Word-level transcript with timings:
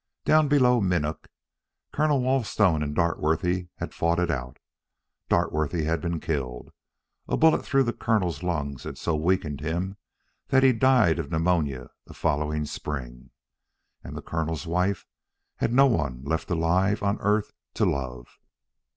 Down 0.25 0.47
below 0.47 0.81
Minook, 0.81 1.27
Colonel 1.93 2.21
Walthstone 2.21 2.81
and 2.81 2.95
Dartworthy 2.95 3.69
had 3.75 3.93
fought 3.93 4.17
it 4.17 4.31
out. 4.31 4.57
Dartworthy 5.29 5.83
had 5.85 6.01
been 6.01 6.19
killed. 6.19 6.71
A 7.27 7.37
bullet 7.37 7.63
through 7.63 7.83
the 7.83 7.93
Colonel's 7.93 8.41
lungs 8.41 8.83
had 8.85 8.97
so 8.97 9.15
weakened 9.15 9.61
him 9.61 9.97
that 10.47 10.63
he 10.63 10.73
died 10.73 11.19
of 11.19 11.29
pneumonia 11.29 11.91
the 12.07 12.15
following 12.15 12.65
spring. 12.65 13.29
And 14.03 14.17
the 14.17 14.23
Colonel's 14.23 14.65
wife 14.65 15.05
had 15.57 15.71
no 15.71 15.85
one 15.85 16.23
left 16.23 16.49
alive 16.49 17.03
on 17.03 17.19
earth 17.19 17.53
to 17.75 17.85
love. 17.85 18.39